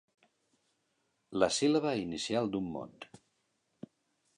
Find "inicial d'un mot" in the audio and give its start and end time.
2.07-3.11